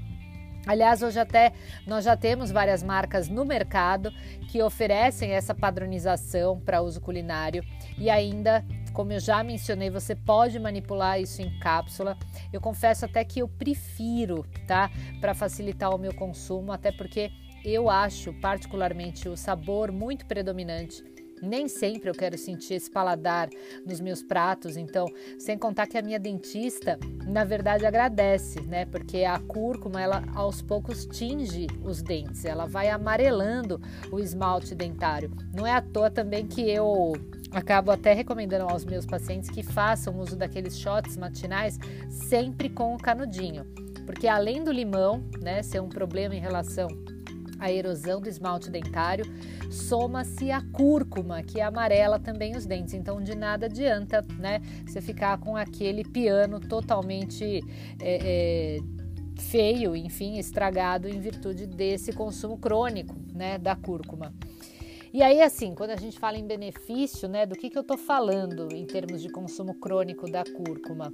Aliás, 0.66 1.02
hoje 1.02 1.20
até 1.20 1.52
nós 1.88 2.06
já 2.06 2.16
temos 2.16 2.52
várias 2.52 2.84
marcas 2.84 3.28
no 3.28 3.44
mercado 3.44 4.12
que 4.50 4.62
oferecem 4.62 5.32
essa 5.32 5.56
padronização 5.56 6.60
para 6.60 6.82
uso 6.82 7.02
culinário 7.02 7.64
e 7.98 8.10
ainda 8.10 8.64
como 9.00 9.14
eu 9.14 9.20
já 9.22 9.42
mencionei, 9.42 9.90
você 9.90 10.14
pode 10.14 10.60
manipular 10.60 11.22
isso 11.22 11.42
em 11.42 11.58
cápsula. 11.58 12.18
Eu 12.52 12.60
confesso 12.60 13.06
até 13.06 13.24
que 13.24 13.40
eu 13.40 13.48
prefiro, 13.48 14.46
tá? 14.68 14.92
Para 15.22 15.34
facilitar 15.34 15.96
o 15.96 15.98
meu 15.98 16.14
consumo, 16.14 16.74
até 16.74 16.92
porque 16.92 17.32
eu 17.64 17.90
acho 17.90 18.34
particularmente 18.42 19.30
o 19.30 19.38
sabor 19.38 19.90
muito 19.90 20.26
predominante 20.26 21.02
nem 21.42 21.70
sempre 21.70 22.10
eu 22.10 22.14
quero 22.14 22.38
sentir 22.38 22.74
esse 22.74 22.92
paladar 22.92 23.50
nos 23.86 24.02
meus 24.02 24.22
pratos, 24.22 24.76
então, 24.76 25.06
sem 25.38 25.58
contar 25.58 25.88
que 25.88 25.98
a 25.98 26.02
minha 26.02 26.20
dentista, 26.20 27.00
na 27.26 27.46
verdade, 27.46 27.86
agradece, 27.86 28.60
né? 28.62 28.86
Porque 28.86 29.24
a 29.24 29.40
cúrcuma, 29.40 30.02
ela 30.02 30.22
aos 30.36 30.62
poucos 30.62 31.06
tinge 31.06 31.68
os 31.82 32.02
dentes, 32.02 32.44
ela 32.44 32.66
vai 32.66 32.90
amarelando 32.90 33.80
o 34.12 34.20
esmalte 34.20 34.76
dentário. 34.76 35.32
Não 35.54 35.66
é 35.66 35.72
à 35.72 35.82
toa 35.82 36.12
também 36.12 36.46
que 36.46 36.70
eu 36.70 37.14
acabo 37.52 37.92
até 37.92 38.14
recomendando 38.14 38.70
aos 38.70 38.86
meus 38.86 39.06
pacientes 39.06 39.50
que 39.50 39.64
façam 39.64 40.18
uso 40.20 40.36
daqueles 40.36 40.78
shots 40.78 41.18
matinais 41.18 41.80
sempre 42.10 42.70
com 42.70 42.94
o 42.94 42.98
canudinho, 42.98 43.66
porque 44.06 44.28
além 44.28 44.64
do 44.64 44.72
limão, 44.72 45.24
né, 45.42 45.62
ser 45.62 45.82
um 45.82 45.90
problema 45.90 46.36
em 46.36 46.40
relação 46.40 46.88
a 47.60 47.72
erosão 47.72 48.22
do 48.22 48.30
esmalte 48.30 48.72
dentário, 48.72 49.26
soma-se 49.70 50.50
a 50.50 50.62
cúrcuma, 50.72 51.44
que 51.44 51.60
amarela 51.60 52.18
também 52.18 52.56
os 52.56 52.66
dentes. 52.66 52.94
Então, 52.94 53.22
de 53.22 53.36
nada 53.36 53.66
adianta, 53.66 54.26
né, 54.38 54.62
você 54.88 55.02
ficar 55.02 55.38
com 55.38 55.58
aquele 55.58 56.04
piano 56.04 56.60
totalmente 56.60 57.62
é, 58.02 58.78
é, 58.78 58.78
feio, 59.38 59.96
enfim, 59.96 60.38
estragado 60.38 61.08
em 61.08 61.20
virtude 61.20 61.68
desse 61.68 62.14
consumo 62.14 62.58
crônico, 62.58 63.16
né, 63.34 63.58
da 63.58 63.76
cúrcuma. 63.76 64.34
E 65.12 65.24
aí, 65.24 65.42
assim, 65.42 65.74
quando 65.74 65.90
a 65.90 65.96
gente 65.96 66.20
fala 66.20 66.38
em 66.38 66.46
benefício, 66.46 67.28
né, 67.28 67.44
do 67.44 67.56
que, 67.56 67.68
que 67.68 67.78
eu 67.78 67.82
estou 67.82 67.98
falando 67.98 68.70
em 68.72 68.86
termos 68.86 69.24
de 69.24 69.30
consumo 69.30 69.74
crônico 69.74 70.30
da 70.30 70.44
cúrcuma? 70.44 71.12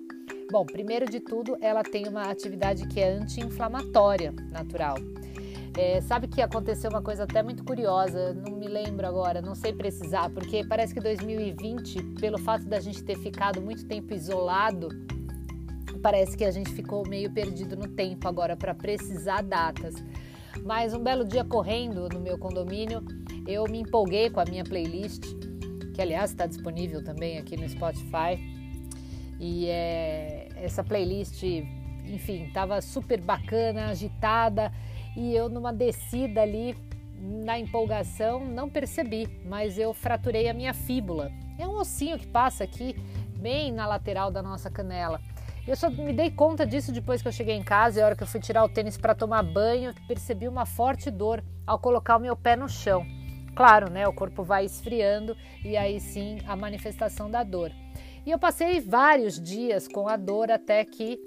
Bom, 0.52 0.66
primeiro 0.66 1.10
de 1.10 1.22
tudo, 1.22 1.56
ela 1.62 1.82
tem 1.82 2.06
uma 2.06 2.24
atividade 2.24 2.86
que 2.90 3.00
é 3.00 3.14
anti-inflamatória 3.14 4.34
natural. 4.52 4.96
É, 5.78 6.02
sabe 6.02 6.28
que 6.28 6.42
aconteceu 6.42 6.90
uma 6.90 7.02
coisa 7.02 7.24
até 7.24 7.42
muito 7.42 7.64
curiosa, 7.64 8.34
não 8.34 8.58
me 8.58 8.68
lembro 8.68 9.08
agora, 9.08 9.42
não 9.42 9.56
sei 9.56 9.72
precisar, 9.72 10.30
porque 10.30 10.66
parece 10.66 10.94
que 10.94 11.00
2020, 11.00 12.02
pelo 12.20 12.38
fato 12.38 12.66
da 12.66 12.82
gente 12.82 13.02
ter 13.02 13.18
ficado 13.18 13.62
muito 13.62 13.86
tempo 13.86 14.14
isolado, 14.14 14.90
parece 16.02 16.36
que 16.36 16.44
a 16.44 16.52
gente 16.52 16.70
ficou 16.72 17.08
meio 17.08 17.32
perdido 17.32 17.78
no 17.78 17.88
tempo 17.88 18.28
agora 18.28 18.58
para 18.58 18.76
precisar 18.76 19.42
datas. 19.42 19.96
Mas 20.66 20.94
um 20.94 21.00
belo 21.00 21.24
dia 21.24 21.46
correndo 21.46 22.10
no 22.10 22.20
meu 22.20 22.38
condomínio, 22.38 23.02
eu 23.48 23.66
me 23.66 23.80
empolguei 23.82 24.30
com 24.30 24.40
a 24.40 24.46
minha 24.46 24.64
playlist, 24.64 25.24
que 25.94 26.02
aliás 26.02 26.32
está 26.32 26.46
disponível 26.46 27.04
também 27.04 27.38
aqui 27.38 27.56
no 27.56 27.68
Spotify. 27.68 28.40
E 29.40 29.68
é, 29.68 30.50
essa 30.56 30.84
playlist, 30.84 31.44
enfim, 31.44 32.46
estava 32.46 32.82
super 32.82 33.22
bacana, 33.22 33.88
agitada 33.88 34.72
e 35.16 35.34
eu 35.34 35.50
numa 35.50 35.72
descida 35.72 36.42
ali 36.42 36.76
na 37.18 37.58
empolgação 37.58 38.46
não 38.46 38.70
percebi, 38.70 39.28
mas 39.46 39.78
eu 39.78 39.94
fraturei 39.94 40.50
a 40.50 40.54
minha 40.54 40.74
fíbula. 40.74 41.32
É 41.58 41.68
um 41.68 41.78
ossinho 41.78 42.20
que 42.20 42.28
passa 42.28 42.64
aqui 42.64 42.96
bem 43.38 43.72
na 43.72 43.88
lateral 43.88 44.30
da 44.30 44.44
nossa 44.44 44.70
canela. 44.70 45.22
Eu 45.68 45.76
só 45.76 45.90
me 45.90 46.14
dei 46.14 46.30
conta 46.30 46.66
disso 46.66 46.92
depois 46.92 47.22
que 47.22 47.28
eu 47.28 47.32
cheguei 47.32 47.56
em 47.56 47.64
casa 47.64 48.00
e 48.00 48.04
a 48.04 48.06
hora 48.06 48.16
que 48.16 48.22
eu 48.22 48.28
fui 48.28 48.40
tirar 48.40 48.64
o 48.64 48.70
tênis 48.70 48.98
para 48.98 49.16
tomar 49.16 49.42
banho, 49.42 49.94
percebi 50.08 50.48
uma 50.48 50.66
forte 50.66 51.10
dor 51.10 51.44
ao 51.66 51.80
colocar 51.80 52.18
o 52.18 52.20
meu 52.20 52.36
pé 52.36 52.56
no 52.56 52.70
chão. 52.70 53.06
Claro, 53.56 53.90
né? 53.90 54.08
O 54.08 54.14
corpo 54.14 54.44
vai 54.44 54.66
esfriando 54.66 55.36
e 55.64 55.78
aí 55.78 56.00
sim 56.00 56.40
a 56.46 56.56
manifestação 56.56 57.32
da 57.32 57.42
dor. 57.44 57.72
E 58.26 58.32
eu 58.32 58.40
passei 58.40 58.82
vários 58.82 59.40
dias 59.40 59.88
com 59.88 60.08
a 60.08 60.18
dor 60.18 60.52
até 60.52 60.84
que 60.84 61.20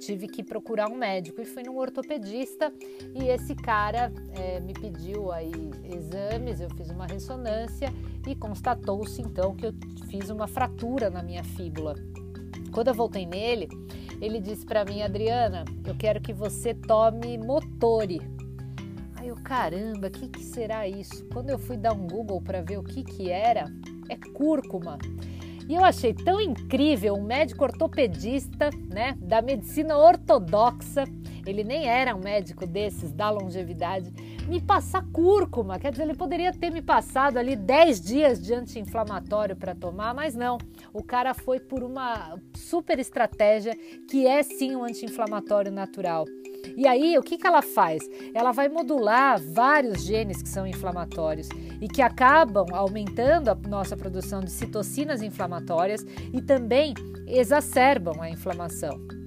tive 0.00 0.26
que 0.26 0.42
procurar 0.42 0.88
um 0.88 0.96
médico 0.96 1.40
e 1.40 1.44
fui 1.44 1.62
num 1.62 1.76
ortopedista 1.76 2.72
e 3.14 3.28
esse 3.28 3.54
cara 3.54 4.12
é, 4.34 4.58
me 4.60 4.72
pediu 4.72 5.30
aí 5.30 5.52
exames, 5.92 6.60
eu 6.60 6.70
fiz 6.70 6.88
uma 6.88 7.06
ressonância 7.06 7.92
e 8.26 8.34
constatou-se 8.34 9.20
então 9.20 9.54
que 9.54 9.66
eu 9.66 9.74
fiz 10.08 10.30
uma 10.30 10.46
fratura 10.46 11.10
na 11.10 11.22
minha 11.22 11.44
fíbula. 11.44 11.94
Quando 12.72 12.88
eu 12.88 12.94
voltei 12.94 13.26
nele, 13.26 13.68
ele 14.20 14.40
disse 14.40 14.64
para 14.64 14.84
mim, 14.84 15.02
Adriana, 15.02 15.64
eu 15.84 15.94
quero 15.96 16.20
que 16.20 16.32
você 16.32 16.74
tome 16.74 17.36
Motori. 17.36 18.37
Caramba, 19.44 20.08
o 20.08 20.10
que, 20.10 20.28
que 20.28 20.42
será 20.42 20.86
isso? 20.88 21.24
Quando 21.32 21.50
eu 21.50 21.58
fui 21.58 21.76
dar 21.76 21.92
um 21.92 22.06
Google 22.06 22.40
para 22.40 22.60
ver 22.62 22.78
o 22.78 22.82
que, 22.82 23.02
que 23.02 23.30
era, 23.30 23.72
é 24.08 24.16
cúrcuma. 24.34 24.98
E 25.68 25.74
eu 25.74 25.84
achei 25.84 26.14
tão 26.14 26.40
incrível 26.40 27.14
um 27.14 27.22
médico 27.22 27.64
ortopedista, 27.64 28.70
né, 28.88 29.16
da 29.20 29.42
medicina 29.42 29.98
ortodoxa, 29.98 31.04
ele 31.48 31.64
nem 31.64 31.86
era 31.86 32.14
um 32.14 32.20
médico 32.20 32.66
desses 32.66 33.10
da 33.10 33.30
longevidade, 33.30 34.12
me 34.46 34.60
passar 34.60 35.04
cúrcuma. 35.12 35.78
Quer 35.78 35.90
dizer, 35.90 36.04
ele 36.04 36.14
poderia 36.14 36.52
ter 36.52 36.70
me 36.70 36.82
passado 36.82 37.38
ali 37.38 37.56
10 37.56 38.00
dias 38.00 38.42
de 38.42 38.54
anti-inflamatório 38.54 39.56
para 39.56 39.74
tomar, 39.74 40.14
mas 40.14 40.34
não. 40.34 40.58
O 40.92 41.02
cara 41.02 41.34
foi 41.34 41.58
por 41.58 41.82
uma 41.82 42.38
super 42.54 42.98
estratégia 42.98 43.74
que 44.08 44.26
é 44.26 44.42
sim 44.42 44.76
um 44.76 44.84
anti-inflamatório 44.84 45.72
natural. 45.72 46.24
E 46.76 46.86
aí, 46.86 47.16
o 47.16 47.22
que, 47.22 47.38
que 47.38 47.46
ela 47.46 47.62
faz? 47.62 48.02
Ela 48.34 48.52
vai 48.52 48.68
modular 48.68 49.40
vários 49.40 50.02
genes 50.02 50.42
que 50.42 50.48
são 50.48 50.66
inflamatórios 50.66 51.48
e 51.80 51.88
que 51.88 52.02
acabam 52.02 52.66
aumentando 52.72 53.48
a 53.48 53.54
nossa 53.54 53.96
produção 53.96 54.40
de 54.40 54.50
citocinas 54.50 55.22
inflamatórias 55.22 56.04
e 56.32 56.42
também 56.42 56.94
exacerbam 57.26 58.20
a 58.20 58.30
inflamação. 58.30 59.17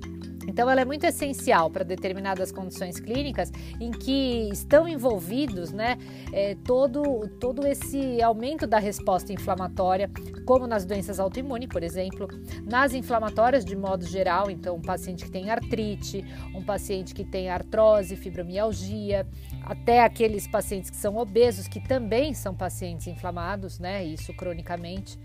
Então, 0.47 0.69
ela 0.69 0.81
é 0.81 0.85
muito 0.85 1.05
essencial 1.05 1.69
para 1.69 1.83
determinadas 1.83 2.51
condições 2.51 2.99
clínicas 2.99 3.51
em 3.79 3.91
que 3.91 4.49
estão 4.51 4.87
envolvidos 4.87 5.71
né, 5.71 5.97
é, 6.31 6.55
todo, 6.63 7.27
todo 7.39 7.65
esse 7.65 8.21
aumento 8.21 8.65
da 8.65 8.79
resposta 8.79 9.31
inflamatória, 9.33 10.09
como 10.45 10.67
nas 10.67 10.85
doenças 10.85 11.19
autoimunes, 11.19 11.69
por 11.69 11.83
exemplo, 11.83 12.27
nas 12.65 12.93
inflamatórias 12.93 13.63
de 13.63 13.75
modo 13.75 14.05
geral, 14.05 14.49
então, 14.49 14.75
um 14.75 14.81
paciente 14.81 15.25
que 15.25 15.31
tem 15.31 15.49
artrite, 15.49 16.25
um 16.55 16.63
paciente 16.63 17.13
que 17.13 17.23
tem 17.23 17.49
artrose, 17.49 18.15
fibromialgia, 18.15 19.27
até 19.71 20.03
aqueles 20.03 20.45
pacientes 20.47 20.89
que 20.89 20.97
são 20.97 21.15
obesos, 21.15 21.65
que 21.65 21.79
também 21.79 22.33
são 22.33 22.53
pacientes 22.53 23.07
inflamados, 23.07 23.79
né, 23.79 24.03
isso 24.03 24.33
cronicamente. 24.33 25.17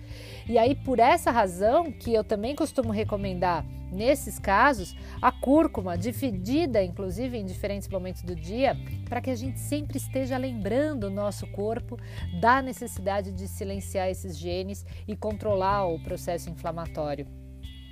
E 0.48 0.56
aí, 0.56 0.76
por 0.76 1.00
essa 1.00 1.32
razão, 1.32 1.90
que 1.90 2.14
eu 2.14 2.22
também 2.22 2.54
costumo 2.54 2.92
recomendar 2.92 3.64
Nesses 3.92 4.38
casos, 4.38 4.96
a 5.22 5.30
cúrcuma, 5.30 5.96
dividida 5.96 6.82
inclusive 6.82 7.38
em 7.38 7.46
diferentes 7.46 7.88
momentos 7.88 8.22
do 8.22 8.34
dia, 8.34 8.76
para 9.08 9.20
que 9.20 9.30
a 9.30 9.36
gente 9.36 9.60
sempre 9.60 9.96
esteja 9.96 10.36
lembrando 10.36 11.04
o 11.04 11.10
nosso 11.10 11.46
corpo 11.46 11.96
da 12.40 12.60
necessidade 12.60 13.30
de 13.30 13.46
silenciar 13.46 14.08
esses 14.08 14.36
genes 14.36 14.84
e 15.06 15.16
controlar 15.16 15.86
o 15.86 16.00
processo 16.00 16.50
inflamatório. 16.50 17.45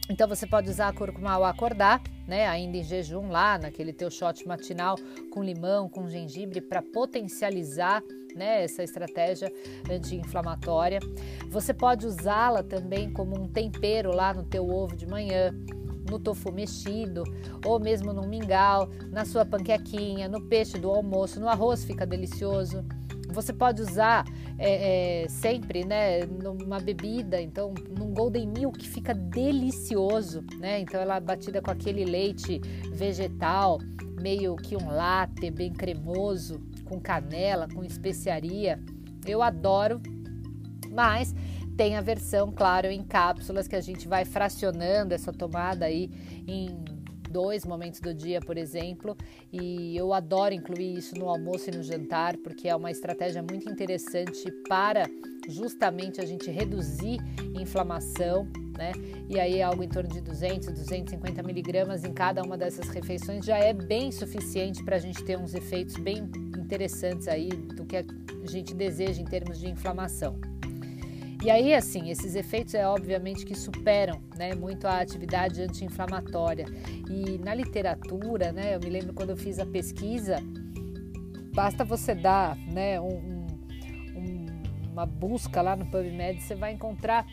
Então 0.08 0.28
você 0.28 0.46
pode 0.46 0.68
usar 0.68 0.88
a 0.88 0.92
cúrcuma 0.92 1.32
ao 1.32 1.44
acordar, 1.44 2.02
né, 2.28 2.46
ainda 2.46 2.76
em 2.76 2.84
jejum 2.84 3.30
lá, 3.30 3.58
naquele 3.58 3.92
teu 3.92 4.10
shot 4.10 4.46
matinal 4.46 4.96
com 5.30 5.42
limão, 5.42 5.88
com 5.88 6.08
gengibre 6.08 6.60
para 6.60 6.82
potencializar 6.82 8.02
né, 8.34 8.64
essa 8.64 8.82
estratégia 8.82 9.50
anti-inflamatória. 9.90 11.00
Você 11.48 11.72
pode 11.72 12.06
usá-la 12.06 12.62
também 12.62 13.10
como 13.12 13.40
um 13.40 13.48
tempero 13.48 14.14
lá 14.14 14.34
no 14.34 14.42
teu 14.42 14.68
ovo 14.68 14.94
de 14.94 15.06
manhã 15.06 15.50
no 16.10 16.18
tofu 16.18 16.52
mexido, 16.52 17.24
ou 17.64 17.80
mesmo 17.80 18.12
no 18.12 18.26
mingau, 18.26 18.88
na 19.10 19.24
sua 19.24 19.44
panquequinha, 19.44 20.28
no 20.28 20.40
peixe 20.48 20.78
do 20.78 20.90
almoço, 20.90 21.40
no 21.40 21.48
arroz 21.48 21.84
fica 21.84 22.06
delicioso. 22.06 22.84
Você 23.34 23.52
pode 23.52 23.82
usar 23.82 24.24
é, 24.56 25.24
é, 25.24 25.28
sempre, 25.28 25.84
né, 25.84 26.24
numa 26.24 26.78
bebida, 26.78 27.40
então 27.40 27.74
num 27.90 28.14
golden 28.14 28.46
milk 28.46 28.86
fica 28.88 29.12
delicioso, 29.12 30.44
né? 30.58 30.80
Então 30.80 31.00
ela 31.00 31.16
é 31.16 31.20
batida 31.20 31.60
com 31.60 31.70
aquele 31.70 32.04
leite 32.04 32.60
vegetal, 32.92 33.78
meio 34.20 34.54
que 34.54 34.76
um 34.76 34.88
latte 34.88 35.50
bem 35.50 35.72
cremoso, 35.72 36.60
com 36.84 37.00
canela, 37.00 37.68
com 37.68 37.82
especiaria. 37.82 38.80
Eu 39.26 39.42
adoro, 39.42 40.00
mas 40.92 41.34
tem 41.76 41.96
a 41.96 42.00
versão, 42.00 42.52
claro, 42.52 42.86
em 42.86 43.02
cápsulas 43.02 43.66
que 43.66 43.74
a 43.74 43.80
gente 43.80 44.06
vai 44.06 44.24
fracionando 44.24 45.12
essa 45.12 45.32
tomada 45.32 45.86
aí 45.86 46.08
em 46.46 46.84
dois 47.34 47.64
momentos 47.66 47.98
do 47.98 48.14
dia, 48.14 48.40
por 48.40 48.56
exemplo, 48.56 49.16
e 49.52 49.96
eu 49.96 50.14
adoro 50.14 50.54
incluir 50.54 50.96
isso 50.96 51.18
no 51.18 51.28
almoço 51.28 51.68
e 51.68 51.76
no 51.76 51.82
jantar, 51.82 52.36
porque 52.36 52.68
é 52.68 52.76
uma 52.76 52.92
estratégia 52.92 53.42
muito 53.42 53.68
interessante 53.68 54.48
para 54.68 55.10
justamente 55.48 56.20
a 56.20 56.24
gente 56.24 56.48
reduzir 56.48 57.18
inflamação, 57.60 58.46
né? 58.78 58.92
E 59.28 59.40
aí 59.40 59.60
algo 59.60 59.82
em 59.82 59.88
torno 59.88 60.08
de 60.08 60.20
200, 60.20 60.68
250 60.68 61.42
miligramas 61.42 62.04
em 62.04 62.12
cada 62.12 62.40
uma 62.40 62.56
dessas 62.56 62.88
refeições 62.88 63.44
já 63.44 63.58
é 63.58 63.72
bem 63.72 64.12
suficiente 64.12 64.84
para 64.84 64.94
a 64.94 65.00
gente 65.00 65.22
ter 65.24 65.36
uns 65.36 65.54
efeitos 65.54 65.96
bem 65.96 66.30
interessantes 66.56 67.26
aí 67.26 67.48
do 67.48 67.84
que 67.84 67.96
a 67.96 68.04
gente 68.44 68.72
deseja 68.74 69.20
em 69.20 69.24
termos 69.24 69.58
de 69.58 69.68
inflamação. 69.68 70.53
E 71.44 71.50
aí, 71.50 71.74
assim, 71.74 72.08
esses 72.08 72.34
efeitos 72.34 72.72
é 72.72 72.88
obviamente 72.88 73.44
que 73.44 73.54
superam 73.54 74.18
né, 74.34 74.54
muito 74.54 74.86
a 74.86 75.00
atividade 75.00 75.60
anti-inflamatória. 75.60 76.64
E 77.06 77.36
na 77.36 77.54
literatura, 77.54 78.50
né, 78.50 78.74
eu 78.74 78.80
me 78.80 78.88
lembro 78.88 79.12
quando 79.12 79.28
eu 79.28 79.36
fiz 79.36 79.58
a 79.58 79.66
pesquisa, 79.66 80.38
basta 81.54 81.84
você 81.84 82.14
dar 82.14 82.56
né, 82.56 82.98
um, 82.98 83.46
um, 84.16 84.46
uma 84.90 85.04
busca 85.04 85.60
lá 85.60 85.76
no 85.76 85.84
PubMed, 85.84 86.40
você 86.40 86.54
vai 86.54 86.72
encontrar 86.72 87.26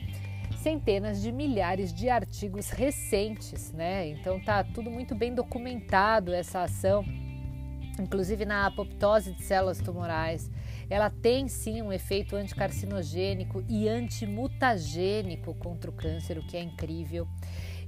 centenas 0.57 1.21
de 1.21 1.31
milhares 1.31 1.93
de 1.93 2.09
artigos 2.09 2.69
recentes, 2.69 3.71
né? 3.71 4.09
Então 4.09 4.41
tá 4.41 4.61
tudo 4.61 4.91
muito 4.91 5.15
bem 5.15 5.33
documentado 5.33 6.33
essa 6.33 6.63
ação, 6.63 7.05
inclusive 7.97 8.43
na 8.43 8.65
apoptose 8.65 9.31
de 9.31 9.41
células 9.41 9.79
tumorais 9.79 10.51
ela 10.91 11.09
tem 11.09 11.47
sim 11.47 11.81
um 11.81 11.93
efeito 11.93 12.35
anticarcinogênico 12.35 13.63
e 13.69 13.87
antimutagênico 13.87 15.55
contra 15.55 15.89
o 15.89 15.93
câncer, 15.93 16.37
o 16.37 16.45
que 16.45 16.57
é 16.57 16.61
incrível. 16.61 17.25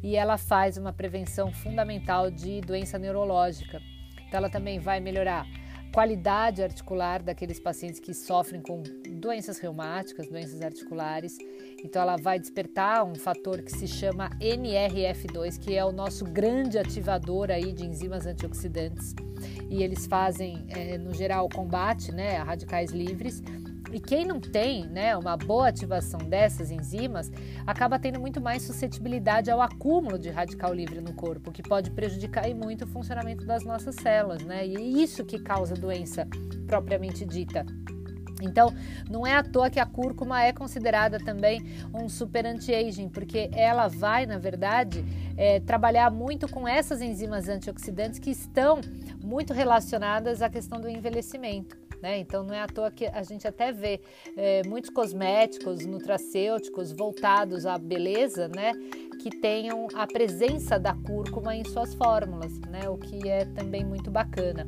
E 0.02 0.16
ela 0.16 0.38
faz 0.38 0.78
uma 0.78 0.94
prevenção 0.94 1.52
fundamental 1.52 2.32
de 2.32 2.62
doença 2.62 2.98
neurológica. 2.98 3.82
Então, 4.26 4.38
ela 4.38 4.50
também 4.50 4.80
vai 4.80 5.02
melhorar 5.02 5.46
qualidade 5.94 6.64
articular 6.64 7.22
daqueles 7.22 7.60
pacientes 7.60 8.00
que 8.00 8.16
sofrem 8.16 8.60
com 8.60 8.82
doenças 9.20 9.60
reumáticas, 9.60 10.28
doenças 10.28 10.60
articulares. 10.62 11.38
Então 11.84 12.02
ela 12.02 12.18
vai 12.18 12.40
despertar 12.40 13.06
um 13.06 13.14
fator 13.14 13.62
que 13.62 13.72
se 13.72 13.88
chama 13.88 14.32
NRF2, 14.42 15.60
que 15.60 15.76
é 15.76 15.86
o 15.86 15.92
nosso 15.92 16.26
grande 16.26 16.80
ativador 16.80 17.52
aí 17.52 17.72
de 17.72 17.86
enzimas 17.86 18.26
antioxidantes. 18.26 19.14
E 19.70 19.84
eles 19.84 20.08
fazem, 20.08 20.66
é, 20.70 20.98
no 20.98 21.14
geral, 21.14 21.48
combate 21.48 22.12
né, 22.12 22.38
a 22.38 22.44
radicais 22.44 22.92
livres 22.92 23.44
e 23.94 24.00
quem 24.00 24.26
não 24.26 24.40
tem 24.40 24.88
né, 24.88 25.16
uma 25.16 25.38
boa 25.38 25.68
ativação 25.68 26.20
dessas 26.20 26.72
enzimas 26.72 27.32
acaba 27.66 28.00
tendo 28.00 28.20
muito 28.20 28.42
mais 28.42 28.64
suscetibilidade 28.64 29.52
ao 29.52 29.62
acúmulo 29.62 30.18
de 30.18 30.30
radical 30.30 30.74
livre 30.74 31.00
no 31.00 31.14
corpo, 31.14 31.52
que 31.52 31.62
pode 31.62 31.92
prejudicar 31.92 32.44
muito 32.56 32.86
o 32.86 32.88
funcionamento 32.88 33.46
das 33.46 33.64
nossas 33.64 33.96
células, 33.96 34.44
né? 34.44 34.66
E 34.66 34.76
é 34.76 34.82
isso 34.82 35.24
que 35.24 35.40
causa 35.40 35.76
doença 35.76 36.28
propriamente 36.68 37.24
dita. 37.24 37.66
Então, 38.42 38.74
não 39.10 39.26
é 39.26 39.36
à 39.36 39.44
toa 39.44 39.70
que 39.70 39.80
a 39.80 39.86
cúrcuma 39.86 40.44
é 40.44 40.52
considerada 40.52 41.18
também 41.20 41.64
um 41.94 42.10
super 42.10 42.46
anti-aging, 42.46 43.10
porque 43.10 43.50
ela 43.54 43.88
vai, 43.88 44.26
na 44.26 44.38
verdade, 44.38 45.06
é, 45.38 45.60
trabalhar 45.60 46.12
muito 46.12 46.48
com 46.50 46.68
essas 46.68 47.02
enzimas 47.02 47.48
antioxidantes 47.48 48.20
que 48.20 48.32
estão 48.32 48.82
muito 49.24 49.54
relacionadas 49.54 50.42
à 50.42 50.50
questão 50.50 50.82
do 50.82 50.90
envelhecimento. 50.90 51.78
Né? 52.04 52.20
Então 52.20 52.44
não 52.44 52.54
é 52.54 52.60
à 52.60 52.68
toa 52.68 52.92
que 52.92 53.06
a 53.06 53.24
gente 53.24 53.48
até 53.48 53.72
vê 53.72 54.02
é, 54.36 54.62
muitos 54.68 54.90
cosméticos, 54.90 55.86
nutracêuticos 55.86 56.92
voltados 56.92 57.66
à 57.66 57.78
beleza, 57.78 58.50
né? 58.50 58.74
Que 59.22 59.30
tenham 59.30 59.88
a 59.96 60.06
presença 60.06 60.78
da 60.78 60.94
cúrcuma 60.94 61.56
em 61.56 61.64
suas 61.64 61.94
fórmulas, 61.94 62.60
né? 62.70 62.90
O 62.90 62.98
que 62.98 63.30
é 63.30 63.46
também 63.46 63.86
muito 63.86 64.12
bacana. 64.12 64.68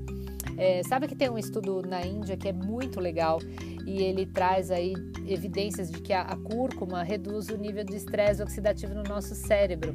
É, 0.58 0.82
sabe 0.84 1.10
que 1.10 1.16
tem 1.16 1.30
um 1.30 1.38
estudo 1.38 1.82
na 1.82 2.06
Índia 2.06 2.38
que 2.38 2.48
é 2.48 2.54
muito 2.54 3.02
legal 3.02 3.40
e 3.86 4.02
ele 4.02 4.26
traz 4.26 4.72
aí 4.72 4.94
evidências 5.28 5.92
de 5.92 6.00
que 6.00 6.14
a, 6.14 6.22
a 6.22 6.38
cúrcuma 6.38 7.04
reduz 7.04 7.50
o 7.50 7.58
nível 7.58 7.84
de 7.84 7.98
estresse 7.98 8.42
oxidativo 8.42 8.94
no 8.94 9.04
nosso 9.04 9.36
cérebro 9.36 9.94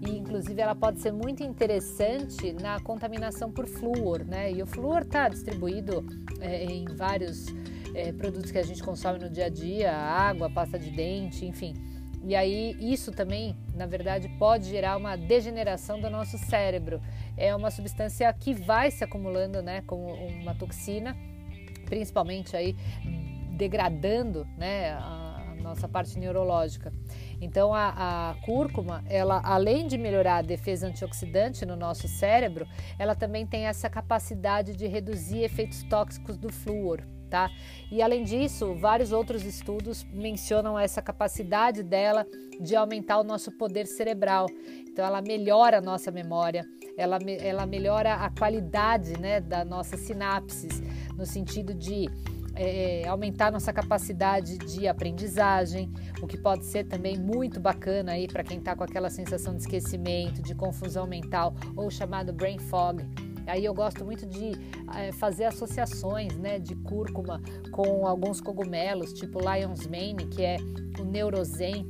e 0.00 0.16
inclusive 0.16 0.60
ela 0.60 0.74
pode 0.74 1.00
ser 1.00 1.12
muito 1.12 1.42
interessante 1.42 2.52
na 2.52 2.80
contaminação 2.80 3.50
por 3.50 3.66
flúor, 3.66 4.24
né? 4.24 4.50
E 4.50 4.62
o 4.62 4.66
flúor 4.66 5.02
está 5.02 5.28
distribuído 5.28 6.04
é, 6.40 6.64
em 6.64 6.84
vários 6.84 7.46
é, 7.94 8.12
produtos 8.12 8.50
que 8.50 8.58
a 8.58 8.62
gente 8.62 8.82
consome 8.82 9.18
no 9.18 9.28
dia 9.28 9.46
a 9.46 9.48
dia, 9.48 9.94
água, 9.94 10.48
pasta 10.50 10.78
de 10.78 10.90
dente, 10.90 11.44
enfim. 11.44 11.74
E 12.22 12.36
aí 12.36 12.76
isso 12.80 13.10
também, 13.10 13.56
na 13.74 13.86
verdade, 13.86 14.28
pode 14.38 14.68
gerar 14.68 14.96
uma 14.96 15.16
degeneração 15.16 16.00
do 16.00 16.10
nosso 16.10 16.36
cérebro. 16.36 17.00
É 17.36 17.54
uma 17.54 17.70
substância 17.70 18.30
que 18.32 18.52
vai 18.52 18.90
se 18.90 19.02
acumulando, 19.02 19.62
né, 19.62 19.82
como 19.86 20.12
uma 20.12 20.54
toxina, 20.54 21.16
principalmente 21.86 22.56
aí 22.56 22.76
degradando, 23.56 24.46
né, 24.56 24.92
a 24.92 25.56
nossa 25.62 25.88
parte 25.88 26.18
neurológica. 26.18 26.92
Então 27.40 27.74
a, 27.74 28.30
a 28.30 28.34
cúrcuma, 28.44 29.02
ela 29.08 29.40
além 29.44 29.86
de 29.86 29.96
melhorar 29.96 30.38
a 30.38 30.42
defesa 30.42 30.86
antioxidante 30.86 31.64
no 31.64 31.76
nosso 31.76 32.06
cérebro, 32.06 32.66
ela 32.98 33.14
também 33.14 33.46
tem 33.46 33.66
essa 33.66 33.88
capacidade 33.88 34.76
de 34.76 34.86
reduzir 34.86 35.42
efeitos 35.42 35.82
tóxicos 35.84 36.36
do 36.36 36.52
flúor. 36.52 37.02
Tá? 37.30 37.48
E 37.92 38.02
além 38.02 38.24
disso, 38.24 38.74
vários 38.74 39.12
outros 39.12 39.44
estudos 39.44 40.04
mencionam 40.12 40.76
essa 40.76 41.00
capacidade 41.00 41.80
dela 41.80 42.26
de 42.60 42.74
aumentar 42.74 43.20
o 43.20 43.24
nosso 43.24 43.52
poder 43.52 43.86
cerebral. 43.86 44.46
Então, 44.80 45.04
ela 45.06 45.22
melhora 45.22 45.78
a 45.78 45.80
nossa 45.80 46.10
memória, 46.10 46.66
ela, 46.98 47.18
ela 47.40 47.66
melhora 47.66 48.14
a 48.14 48.30
qualidade 48.30 49.18
né, 49.18 49.40
das 49.40 49.64
nossas 49.64 50.00
sinapses, 50.00 50.82
no 51.16 51.24
sentido 51.24 51.72
de 51.72 52.06
é, 52.54 53.06
aumentar 53.06 53.50
nossa 53.50 53.72
capacidade 53.72 54.58
de 54.58 54.86
aprendizagem, 54.88 55.92
o 56.20 56.26
que 56.26 56.36
pode 56.36 56.64
ser 56.64 56.84
também 56.84 57.16
muito 57.16 57.60
bacana 57.60 58.12
aí 58.12 58.26
para 58.26 58.42
quem 58.42 58.58
está 58.58 58.74
com 58.74 58.84
aquela 58.84 59.10
sensação 59.10 59.54
de 59.54 59.62
esquecimento, 59.62 60.42
de 60.42 60.54
confusão 60.54 61.06
mental 61.06 61.54
ou 61.76 61.90
chamado 61.90 62.32
brain 62.32 62.58
fog. 62.58 63.04
Aí 63.46 63.64
eu 63.64 63.74
gosto 63.74 64.04
muito 64.04 64.26
de 64.26 64.52
é, 64.96 65.10
fazer 65.12 65.44
associações 65.44 66.36
né, 66.36 66.58
de 66.58 66.76
cúrcuma 66.76 67.40
com 67.72 68.06
alguns 68.06 68.40
cogumelos, 68.40 69.12
tipo 69.12 69.40
Lion's 69.40 69.86
Mane, 69.86 70.26
que 70.26 70.44
é 70.44 70.56
o 70.98 71.04
Neurozen. 71.04 71.88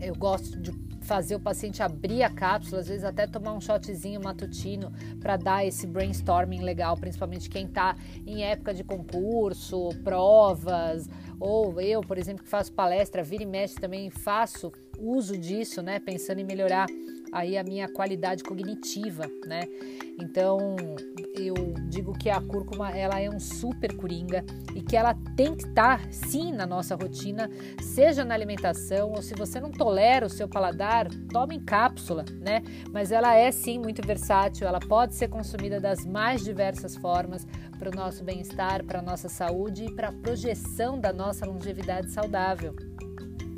Eu 0.00 0.14
gosto 0.14 0.58
de 0.60 0.72
fazer 1.12 1.34
o 1.34 1.40
paciente 1.40 1.82
abrir 1.82 2.22
a 2.22 2.30
cápsula, 2.30 2.80
às 2.80 2.88
vezes 2.88 3.04
até 3.04 3.26
tomar 3.26 3.52
um 3.52 3.60
shotzinho 3.60 4.18
matutino 4.24 4.90
para 5.20 5.36
dar 5.36 5.62
esse 5.62 5.86
brainstorming 5.86 6.62
legal, 6.62 6.96
principalmente 6.96 7.50
quem 7.50 7.66
está 7.66 7.94
em 8.26 8.44
época 8.44 8.72
de 8.72 8.82
concurso, 8.82 9.90
provas, 10.02 11.10
ou 11.38 11.78
eu, 11.82 12.00
por 12.00 12.16
exemplo, 12.16 12.42
que 12.42 12.48
faço 12.48 12.72
palestra, 12.72 13.22
vira 13.22 13.42
e 13.42 13.46
mexe 13.46 13.74
também 13.74 14.08
faço 14.08 14.72
uso 14.98 15.36
disso, 15.36 15.82
né, 15.82 16.00
pensando 16.00 16.38
em 16.38 16.44
melhorar 16.44 16.86
aí 17.32 17.56
a 17.56 17.64
minha 17.64 17.88
qualidade 17.88 18.44
cognitiva, 18.44 19.24
né? 19.46 19.62
Então, 20.20 20.76
eu 21.34 21.54
digo 21.88 22.12
que 22.12 22.28
a 22.28 22.40
cúrcuma 22.40 22.90
ela 22.90 23.18
é 23.18 23.30
um 23.30 23.40
super 23.40 23.96
coringa 23.96 24.44
e 24.74 24.82
que 24.82 24.96
ela 24.96 25.14
tem 25.34 25.54
que 25.54 25.66
estar 25.66 26.12
sim 26.12 26.52
na 26.52 26.66
nossa 26.66 26.94
rotina, 26.94 27.50
seja 27.80 28.22
na 28.24 28.34
alimentação 28.34 29.12
ou 29.12 29.22
se 29.22 29.34
você 29.34 29.58
não 29.58 29.70
tolera 29.70 30.26
o 30.26 30.30
seu 30.30 30.46
paladar, 30.46 31.08
tome 31.32 31.56
em 31.56 31.60
cápsula, 31.60 32.24
né? 32.38 32.62
Mas 32.92 33.10
ela 33.10 33.34
é 33.34 33.50
sim 33.50 33.78
muito 33.78 34.06
versátil, 34.06 34.68
ela 34.68 34.80
pode 34.80 35.14
ser 35.14 35.28
consumida 35.28 35.80
das 35.80 36.04
mais 36.04 36.44
diversas 36.44 36.94
formas 36.96 37.46
para 37.78 37.88
o 37.88 37.94
nosso 37.94 38.22
bem-estar, 38.22 38.84
para 38.84 38.98
a 38.98 39.02
nossa 39.02 39.28
saúde 39.28 39.86
e 39.86 39.92
para 39.92 40.08
a 40.08 40.12
projeção 40.12 41.00
da 41.00 41.12
nossa 41.12 41.46
longevidade 41.46 42.10
saudável. 42.10 42.76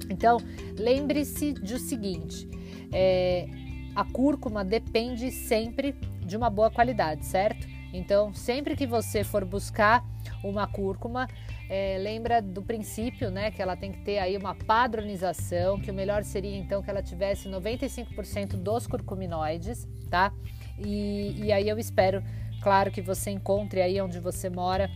Então, 0.08 0.38
lembre-se 0.78 1.52
do 1.52 1.78
seguinte: 1.78 2.48
é, 2.92 3.46
a 3.94 4.04
cúrcuma 4.04 4.64
depende 4.64 5.30
sempre 5.30 5.92
de 6.20 6.36
uma 6.36 6.50
boa 6.50 6.70
qualidade, 6.70 7.24
certo? 7.24 7.66
Então, 7.92 8.34
sempre 8.34 8.74
que 8.74 8.86
você 8.86 9.22
for 9.22 9.44
buscar 9.44 10.04
uma 10.42 10.66
cúrcuma, 10.66 11.28
é, 11.68 11.96
lembra 11.98 12.42
do 12.42 12.60
princípio, 12.60 13.30
né, 13.30 13.50
que 13.50 13.62
ela 13.62 13.76
tem 13.76 13.92
que 13.92 14.00
ter 14.00 14.18
aí 14.18 14.36
uma 14.36 14.54
padronização, 14.54 15.78
que 15.78 15.90
o 15.90 15.94
melhor 15.94 16.24
seria 16.24 16.56
então 16.56 16.82
que 16.82 16.90
ela 16.90 17.02
tivesse 17.02 17.48
95% 17.48 18.56
dos 18.56 18.86
curcuminoides, 18.86 19.86
tá? 20.10 20.32
E, 20.78 21.44
e 21.44 21.52
aí 21.52 21.68
eu 21.68 21.78
espero, 21.78 22.22
claro, 22.62 22.90
que 22.90 23.00
você 23.00 23.30
encontre 23.30 23.80
aí 23.80 24.00
onde 24.00 24.18
você 24.18 24.50
mora 24.50 24.90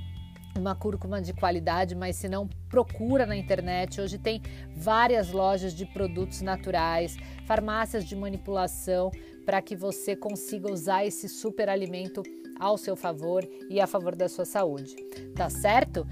uma 0.58 0.74
cúrcuma 0.74 1.22
de 1.22 1.32
qualidade, 1.32 1.94
mas 1.94 2.16
se 2.16 2.28
não, 2.28 2.48
procura 2.68 3.24
na 3.24 3.36
internet. 3.36 4.00
Hoje 4.00 4.18
tem 4.18 4.42
várias 4.76 5.30
lojas 5.30 5.72
de 5.74 5.86
produtos 5.86 6.42
naturais, 6.42 7.16
farmácias 7.48 8.04
de 8.04 8.14
manipulação 8.14 9.10
para 9.46 9.62
que 9.62 9.74
você 9.74 10.14
consiga 10.14 10.70
usar 10.70 11.06
esse 11.06 11.26
super 11.30 11.70
alimento 11.70 12.22
ao 12.60 12.76
seu 12.76 12.94
favor 12.94 13.42
e 13.70 13.80
a 13.80 13.86
favor 13.86 14.14
da 14.14 14.28
sua 14.28 14.44
saúde. 14.44 14.94
Tá 15.34 15.48
certo? 15.48 16.06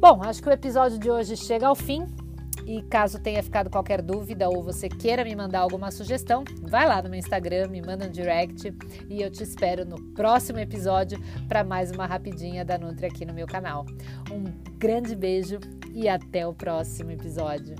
Bom, 0.00 0.22
acho 0.22 0.42
que 0.42 0.48
o 0.48 0.52
episódio 0.52 0.98
de 0.98 1.10
hoje 1.10 1.36
chega 1.36 1.66
ao 1.66 1.74
fim. 1.76 2.06
E 2.66 2.82
caso 2.82 3.18
tenha 3.18 3.42
ficado 3.42 3.68
qualquer 3.68 4.00
dúvida 4.00 4.48
ou 4.48 4.62
você 4.62 4.88
queira 4.88 5.24
me 5.24 5.34
mandar 5.34 5.60
alguma 5.60 5.90
sugestão, 5.90 6.44
vai 6.62 6.86
lá 6.86 7.02
no 7.02 7.08
meu 7.08 7.18
Instagram, 7.18 7.68
me 7.68 7.82
manda 7.82 8.06
um 8.06 8.10
direct 8.10 8.72
e 9.08 9.22
eu 9.22 9.30
te 9.30 9.42
espero 9.42 9.84
no 9.84 10.00
próximo 10.12 10.58
episódio 10.58 11.18
para 11.48 11.64
mais 11.64 11.90
uma 11.90 12.06
rapidinha 12.06 12.64
da 12.64 12.78
Nutri 12.78 13.06
aqui 13.06 13.24
no 13.24 13.32
meu 13.32 13.46
canal. 13.46 13.86
Um 14.30 14.44
grande 14.78 15.16
beijo 15.16 15.58
e 15.92 16.08
até 16.08 16.46
o 16.46 16.54
próximo 16.54 17.10
episódio. 17.10 17.74